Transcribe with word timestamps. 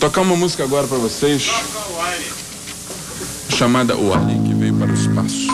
Tocar 0.00 0.20
uma 0.20 0.36
música 0.36 0.62
agora 0.62 0.86
pra 0.86 0.96
vocês. 0.96 1.50
Chamada 3.48 3.96
O 3.96 4.14
Alien 4.14 4.44
que 4.44 4.54
veio 4.54 4.74
para 4.74 4.90
o 4.90 4.94
espaço. 4.94 5.48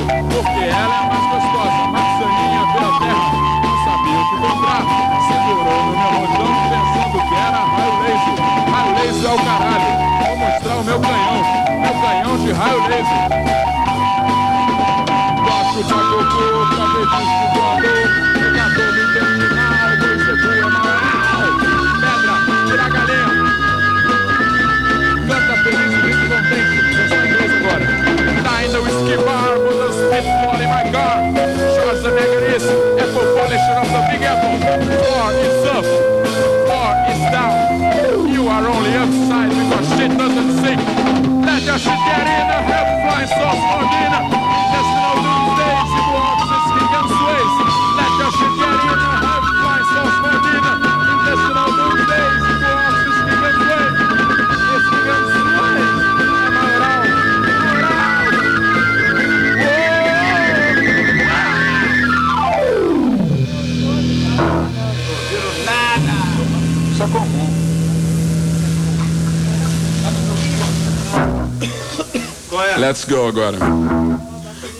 Porque 0.00 0.64
ela 0.64 0.96
é 0.96 1.06
mais 1.06 1.24
gostosa, 1.32 1.82
maçaninha 1.92 2.62
pela 2.72 2.98
terra, 2.98 3.28
não 3.62 3.76
sabia 3.84 4.18
o 4.18 4.24
que 4.30 4.36
comprar, 4.36 4.82
segurou 5.28 5.80
no 5.84 5.92
meu 5.92 6.10
rojão 6.20 6.50
pensando 6.70 7.18
que 7.28 7.34
era 7.34 7.60
raio 7.60 7.96
laser, 8.02 8.36
raio 8.72 8.92
laser 8.94 9.30
é 9.30 9.34
o 9.34 9.38
caralho, 9.44 9.90
vou 10.26 10.36
mostrar 10.38 10.76
o 10.76 10.84
meu 10.84 11.00
canhão, 11.00 11.38
meu 11.80 11.94
canhão 12.00 12.38
de 12.38 12.52
raio 12.52 12.80
laser. 12.88 13.51
Let 41.62 41.70
your 41.70 41.78
shit 41.78 41.94
get 41.94 42.26
in 42.26 42.50
flying 43.06 43.30
sauce. 43.30 43.62
Intestinal 43.62 45.14
doomsday, 45.22 45.78
civil 45.94 46.18
offices, 46.26 46.66
king 46.74 46.90
and 46.90 47.06
sways. 47.06 47.54
Let 48.02 48.12
your 48.18 48.32
shit 48.34 48.52
get 48.58 48.82
in 48.82 48.98
a 48.98 49.14
half 49.22 49.46
flying 49.46 49.86
sauce 49.94 50.16
for 50.26 50.42
dinner. 50.42 50.74
Intestinal 51.06 51.70
doomsday, 51.78 52.26
civil 52.42 52.74
offices, 52.82 53.14
king 53.22 53.46
and 53.46 53.62
sways. 53.62 53.94
Esse 54.74 54.98
grande 55.06 55.30
suave, 55.38 55.86
na 56.50 56.66
moral, 56.66 57.06
moral. 67.06 67.51
É. 72.60 72.76
Let's 72.76 73.04
go 73.06 73.28
agora. 73.28 73.56